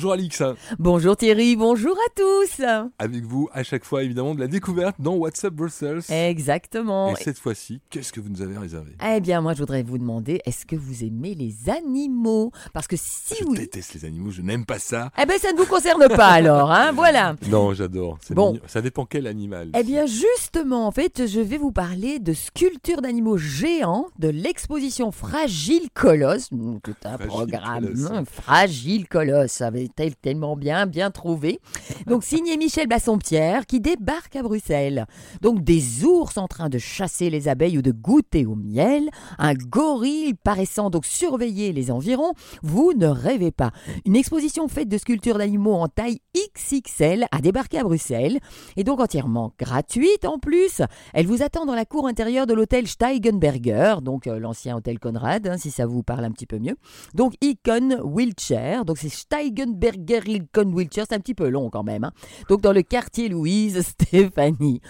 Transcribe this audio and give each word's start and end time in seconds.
Bonjour 0.00 0.12
Alix, 0.14 0.42
Bonjour 0.78 1.14
Thierry, 1.14 1.56
bonjour 1.56 1.94
à 1.94 2.08
tous. 2.16 2.64
avec 2.98 3.22
vous 3.26 3.50
à 3.52 3.62
chaque 3.62 3.84
fois 3.84 4.02
évidemment 4.02 4.34
de 4.34 4.40
la 4.40 4.46
découverte 4.46 4.96
dans 4.98 5.12
WhatsApp 5.16 5.52
Brussels. 5.52 6.00
Exactement. 6.08 7.10
Et 7.14 7.16
cette 7.22 7.38
fois-ci, 7.38 7.82
qu'est-ce 7.90 8.10
que 8.10 8.18
vous 8.18 8.30
nous 8.30 8.40
avez 8.40 8.56
réservé? 8.56 8.92
Eh 9.06 9.20
bien, 9.20 9.42
moi, 9.42 9.52
je 9.52 9.58
voudrais 9.58 9.82
vous 9.82 9.98
demander, 9.98 10.40
est-ce 10.46 10.64
que 10.64 10.74
vous 10.74 11.04
aimez 11.04 11.34
les 11.34 11.68
animaux? 11.68 12.50
Parce 12.72 12.86
que 12.86 12.96
si 12.98 13.34
Je 13.40 13.44
oui, 13.44 13.58
déteste 13.58 13.92
les 13.92 14.06
animaux, 14.06 14.30
je 14.30 14.40
n'aime 14.40 14.64
pas 14.64 14.78
ça. 14.78 15.10
eh 15.20 15.26
bien, 15.26 15.36
ça 15.36 15.52
ne 15.52 15.58
vous 15.58 15.66
concerne 15.66 16.08
pas 16.08 16.28
alors, 16.32 16.70
hein 16.72 16.92
Voilà. 16.92 17.36
Non, 17.50 17.74
j'adore. 17.74 18.16
c'est 18.22 18.32
Bon. 18.32 18.52
mignon. 18.52 18.64
Ça 18.68 18.80
dépend 18.80 19.04
quel 19.04 19.26
animal. 19.26 19.68
Eh 19.78 19.82
bien, 19.84 20.06
justement, 20.06 20.86
en 20.86 20.92
fait, 20.92 21.26
je 21.26 21.40
vais 21.40 21.58
vous 21.58 21.72
parler 21.72 22.20
de 22.20 22.32
sculptures 22.32 23.02
d'animaux 23.02 23.36
géants 23.36 24.06
de 24.18 24.28
l'exposition 24.28 25.12
Fragile 25.12 25.90
Colosse. 25.92 26.50
Mmh, 26.52 26.78
Tout 26.82 26.94
un 27.04 27.18
Fragile 27.18 27.28
programme. 27.28 27.84
Colosse. 27.84 28.10
hein, 28.10 28.24
Fragile 28.24 29.06
Colosse. 29.08 29.52
Ça 29.52 29.70
tellement 29.94 30.56
bien, 30.56 30.86
bien 30.86 31.10
trouvé. 31.10 31.60
Donc, 32.06 32.24
signé 32.24 32.56
Michel 32.56 32.86
Bassompierre, 32.86 33.66
qui 33.66 33.80
débarque 33.80 34.36
à 34.36 34.42
Bruxelles. 34.42 35.06
Donc, 35.40 35.62
des 35.62 36.04
ours 36.04 36.36
en 36.38 36.48
train 36.48 36.68
de 36.68 36.78
chasser 36.78 37.30
les 37.30 37.48
abeilles 37.48 37.78
ou 37.78 37.82
de 37.82 37.92
goûter 37.92 38.46
au 38.46 38.54
miel. 38.54 39.10
Un 39.38 39.54
gorille 39.54 40.34
paraissant 40.34 40.90
donc 40.90 41.06
surveiller 41.06 41.72
les 41.72 41.90
environs. 41.90 42.32
Vous 42.62 42.92
ne 42.94 43.06
rêvez 43.06 43.50
pas. 43.50 43.72
Une 44.04 44.16
exposition 44.16 44.68
faite 44.68 44.88
de 44.88 44.98
sculptures 44.98 45.38
d'animaux 45.38 45.74
en 45.74 45.88
taille 45.88 46.20
XXL 46.56 47.26
a 47.30 47.40
débarqué 47.40 47.78
à 47.78 47.84
Bruxelles 47.84 48.38
et 48.76 48.84
donc 48.84 49.00
entièrement 49.00 49.52
gratuite 49.58 50.24
en 50.24 50.38
plus. 50.38 50.82
Elle 51.14 51.26
vous 51.26 51.42
attend 51.42 51.66
dans 51.66 51.74
la 51.74 51.84
cour 51.84 52.06
intérieure 52.06 52.46
de 52.46 52.54
l'hôtel 52.54 52.86
Steigenberger, 52.86 53.96
donc 54.02 54.26
euh, 54.26 54.38
l'ancien 54.38 54.76
hôtel 54.76 54.98
Conrad, 54.98 55.46
hein, 55.46 55.56
si 55.56 55.70
ça 55.70 55.86
vous 55.86 56.02
parle 56.02 56.24
un 56.24 56.30
petit 56.30 56.46
peu 56.46 56.58
mieux. 56.58 56.76
Donc 57.14 57.34
Icon 57.40 58.00
Wheelchair, 58.02 58.84
donc 58.84 58.98
c'est 58.98 59.08
Steigenberger 59.08 60.20
Icon 60.26 60.72
Wheelchair, 60.72 61.06
c'est 61.08 61.14
un 61.14 61.20
petit 61.20 61.34
peu 61.34 61.48
long 61.48 61.70
quand 61.70 61.84
même. 61.84 62.04
hein. 62.04 62.12
Donc 62.48 62.60
dans 62.60 62.72
le 62.72 62.82
quartier 62.82 63.28
Louise 63.28 63.80
Stéphanie. 63.86 64.80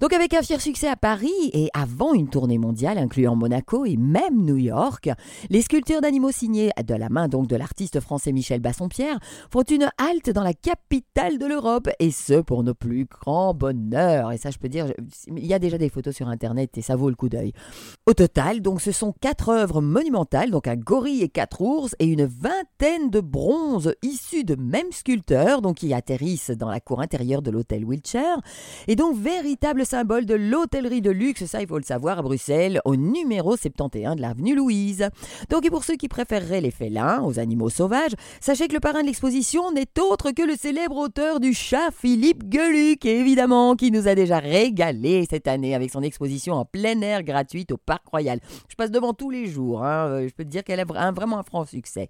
Donc 0.00 0.12
avec 0.12 0.34
un 0.34 0.42
fier 0.42 0.60
succès 0.60 0.88
à 0.88 0.96
Paris 0.96 1.30
et 1.52 1.68
avant 1.74 2.14
une 2.14 2.28
tournée 2.28 2.58
mondiale 2.58 2.98
incluant 2.98 3.36
Monaco 3.36 3.84
et 3.84 3.96
même 3.96 4.44
New 4.44 4.56
York, 4.56 5.10
les 5.50 5.62
sculptures 5.62 6.00
d'animaux 6.00 6.32
signées 6.32 6.70
de 6.84 6.94
la 6.94 7.08
main 7.08 7.28
donc 7.28 7.46
de 7.46 7.56
l'artiste 7.56 8.00
français 8.00 8.32
Michel 8.32 8.60
Bassompierre 8.60 9.18
font 9.50 9.62
une 9.62 9.88
halte 9.98 10.30
dans 10.30 10.42
la 10.42 10.54
capitale 10.54 11.01
de 11.14 11.46
l'Europe 11.46 11.88
et 12.00 12.10
ce 12.10 12.40
pour 12.40 12.64
nos 12.64 12.74
plus 12.74 13.04
grands 13.04 13.54
bonheurs. 13.54 14.32
Et 14.32 14.38
ça, 14.38 14.50
je 14.50 14.58
peux 14.58 14.68
dire, 14.68 14.92
il 15.28 15.46
y 15.46 15.54
a 15.54 15.58
déjà 15.58 15.78
des 15.78 15.88
photos 15.88 16.14
sur 16.14 16.28
internet 16.28 16.76
et 16.76 16.82
ça 16.82 16.96
vaut 16.96 17.10
le 17.10 17.14
coup 17.14 17.28
d'œil. 17.28 17.52
Au 18.06 18.14
total, 18.14 18.60
donc, 18.60 18.80
ce 18.80 18.92
sont 18.92 19.14
quatre 19.20 19.50
œuvres 19.50 19.80
monumentales, 19.80 20.50
donc 20.50 20.66
un 20.66 20.76
gorille 20.76 21.22
et 21.22 21.28
quatre 21.28 21.60
ours 21.60 21.94
et 21.98 22.06
une 22.06 22.24
vingtaine 22.24 23.10
de 23.10 23.20
bronzes 23.20 23.94
issus 24.02 24.42
de 24.42 24.56
mêmes 24.56 24.90
sculpteurs, 24.90 25.62
donc 25.62 25.76
qui 25.76 25.94
atterrissent 25.94 26.50
dans 26.50 26.70
la 26.70 26.80
cour 26.80 27.00
intérieure 27.00 27.42
de 27.42 27.50
l'hôtel 27.50 27.84
Wiltshire 27.84 28.40
et 28.88 28.96
donc 28.96 29.16
véritable 29.16 29.86
symbole 29.86 30.26
de 30.26 30.34
l'hôtellerie 30.34 31.02
de 31.02 31.10
luxe, 31.10 31.44
ça 31.44 31.60
il 31.60 31.68
faut 31.68 31.78
le 31.78 31.84
savoir, 31.84 32.18
à 32.18 32.22
Bruxelles, 32.22 32.80
au 32.84 32.96
numéro 32.96 33.56
71 33.56 34.16
de 34.16 34.22
l'avenue 34.22 34.56
Louise. 34.56 35.08
Donc 35.50 35.64
et 35.64 35.70
pour 35.70 35.84
ceux 35.84 35.96
qui 35.96 36.08
préféreraient 36.08 36.60
les 36.60 36.70
félins 36.70 37.22
aux 37.22 37.38
animaux 37.38 37.70
sauvages, 37.70 38.14
sachez 38.40 38.66
que 38.66 38.74
le 38.74 38.80
parrain 38.80 39.02
de 39.02 39.06
l'exposition 39.06 39.70
n'est 39.72 40.00
autre 40.00 40.32
que 40.32 40.42
le 40.42 40.56
célèbre 40.56 40.91
auteur 40.98 41.40
du 41.40 41.54
chat 41.54 41.90
Philippe 41.90 42.44
Geluc, 42.52 43.04
évidemment, 43.04 43.76
qui 43.76 43.90
nous 43.90 44.08
a 44.08 44.14
déjà 44.14 44.38
régalé 44.38 45.26
cette 45.28 45.48
année 45.48 45.74
avec 45.74 45.90
son 45.90 46.02
exposition 46.02 46.54
en 46.54 46.64
plein 46.64 47.00
air 47.00 47.22
gratuite 47.22 47.72
au 47.72 47.76
Parc 47.76 48.06
Royal. 48.08 48.40
Je 48.68 48.74
passe 48.74 48.90
devant 48.90 49.12
tous 49.12 49.30
les 49.30 49.46
jours, 49.46 49.84
hein, 49.84 50.06
euh, 50.08 50.28
je 50.28 50.34
peux 50.34 50.44
te 50.44 50.48
dire 50.48 50.64
qu'elle 50.64 50.80
a 50.80 50.84
vraiment 51.12 51.38
un 51.38 51.42
franc 51.42 51.64
succès. 51.64 52.08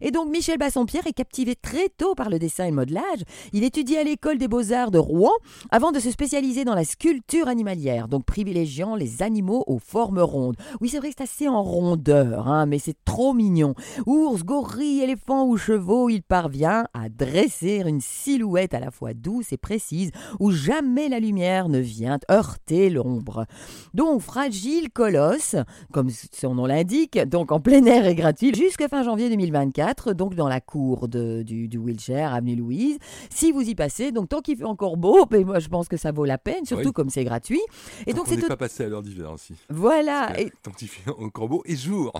Et 0.00 0.10
donc 0.10 0.30
Michel 0.30 0.58
Bassompierre 0.58 1.06
est 1.06 1.12
captivé 1.12 1.56
très 1.56 1.88
tôt 1.88 2.14
par 2.14 2.30
le 2.30 2.38
dessin 2.38 2.64
et 2.66 2.70
le 2.70 2.76
modelage. 2.76 3.22
Il 3.52 3.64
étudie 3.64 3.96
à 3.96 4.04
l'école 4.04 4.38
des 4.38 4.48
beaux-arts 4.48 4.90
de 4.90 4.98
Rouen 4.98 5.32
avant 5.70 5.92
de 5.92 6.00
se 6.00 6.10
spécialiser 6.10 6.64
dans 6.64 6.74
la 6.74 6.84
sculpture 6.84 7.48
animalière, 7.48 8.08
donc 8.08 8.24
privilégiant 8.24 8.94
les 8.94 9.22
animaux 9.22 9.64
aux 9.66 9.78
formes 9.78 10.20
rondes. 10.20 10.56
Oui, 10.80 10.88
c'est 10.88 10.98
vrai 10.98 11.08
que 11.08 11.14
c'est 11.18 11.24
assez 11.24 11.48
en 11.48 11.62
rondeur, 11.62 12.48
hein, 12.48 12.66
mais 12.66 12.78
c'est 12.78 12.96
trop 13.04 13.32
mignon. 13.32 13.74
Ours, 14.06 14.42
gorille, 14.42 15.02
éléphant 15.02 15.46
ou 15.46 15.56
chevaux, 15.56 16.08
il 16.08 16.22
parvient 16.22 16.86
à 16.94 17.08
dresser 17.08 17.82
une 17.86 18.00
silhouette 18.22 18.74
à 18.74 18.80
la 18.80 18.90
fois 18.90 19.14
douce 19.14 19.52
et 19.52 19.56
précise, 19.56 20.10
où 20.40 20.50
jamais 20.50 21.08
la 21.08 21.18
lumière 21.20 21.68
ne 21.68 21.78
vient 21.78 22.18
heurter 22.30 22.90
l'ombre. 22.90 23.46
Donc, 23.94 24.20
fragile 24.20 24.90
colosse, 24.90 25.56
comme 25.92 26.08
son 26.32 26.54
nom 26.54 26.66
l'indique, 26.66 27.18
donc 27.26 27.52
en 27.52 27.60
plein 27.60 27.84
air 27.84 28.06
et 28.06 28.14
gratuit, 28.14 28.54
jusqu'à 28.54 28.88
fin 28.88 29.02
janvier 29.02 29.28
2024, 29.30 30.12
donc 30.12 30.34
dans 30.34 30.48
la 30.48 30.60
cour 30.60 31.08
de- 31.08 31.42
du, 31.42 31.68
du 31.68 31.78
Wheelchair, 31.78 32.32
avenue 32.34 32.56
Louise. 32.56 32.98
Si 33.30 33.52
vous 33.52 33.62
y 33.62 33.74
passez, 33.74 34.12
donc 34.12 34.28
tant 34.28 34.40
qu'il 34.40 34.56
fait 34.56 34.64
encore 34.64 34.96
beau, 34.96 35.26
ben 35.26 35.44
moi 35.44 35.58
je 35.58 35.68
pense 35.68 35.88
que 35.88 35.96
ça 35.96 36.12
vaut 36.12 36.24
la 36.24 36.38
peine, 36.38 36.64
surtout 36.64 36.86
Oui. 36.88 36.92
comme 36.92 37.10
c'est 37.10 37.24
gratuit. 37.24 37.60
Et 38.06 38.12
donc 38.12 38.26
on 38.28 38.30
c'est 38.30 38.46
pas 38.48 38.56
passé 38.56 38.84
à 38.84 38.88
l'heure 38.88 39.02
d'hiver 39.02 39.32
aussi. 39.32 39.54
voilà, 39.70 40.38
et- 40.40 40.52
Tant 40.62 40.70
qu'il 40.70 40.88
fait 40.88 41.10
encore 41.18 41.48
beau 41.48 41.62
et 41.66 41.76
jour. 41.86 42.12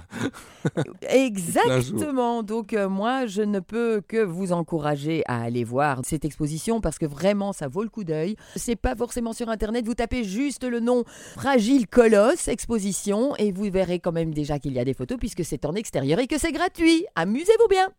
exactement. 1.02 2.42
Donc 2.42 2.72
euh, 2.72 2.88
moi 2.88 3.26
je 3.26 3.42
ne 3.42 3.60
peux 3.60 4.02
que 4.06 4.22
vous 4.22 4.52
encourager 4.52 5.22
à 5.26 5.40
aller 5.42 5.64
cette 6.04 6.24
exposition 6.24 6.80
parce 6.80 6.98
que 6.98 7.06
vraiment 7.06 7.52
ça 7.52 7.68
vaut 7.68 7.82
le 7.82 7.88
coup 7.88 8.04
d'œil. 8.04 8.36
C'est 8.56 8.76
pas 8.76 8.96
forcément 8.96 9.32
sur 9.32 9.48
internet, 9.48 9.84
vous 9.84 9.94
tapez 9.94 10.24
juste 10.24 10.64
le 10.64 10.80
nom 10.80 11.04
Fragile 11.06 11.86
Colosse 11.86 12.48
exposition 12.48 13.36
et 13.36 13.52
vous 13.52 13.70
verrez 13.70 13.98
quand 13.98 14.12
même 14.12 14.32
déjà 14.32 14.58
qu'il 14.58 14.72
y 14.72 14.78
a 14.78 14.84
des 14.84 14.94
photos 14.94 15.18
puisque 15.18 15.44
c'est 15.44 15.64
en 15.64 15.74
extérieur 15.74 16.18
et 16.18 16.26
que 16.26 16.38
c'est 16.38 16.52
gratuit. 16.52 17.06
Amusez-vous 17.14 17.68
bien. 17.68 17.92